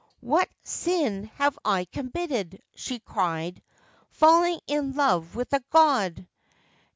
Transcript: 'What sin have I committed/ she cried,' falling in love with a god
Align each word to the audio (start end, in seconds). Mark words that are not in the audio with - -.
'What 0.19 0.49
sin 0.63 1.25
have 1.35 1.59
I 1.63 1.85
committed/ 1.85 2.59
she 2.73 2.97
cried,' 2.97 3.61
falling 4.19 4.59
in 4.65 4.93
love 4.93 5.35
with 5.35 5.53
a 5.53 5.61
god 5.69 6.25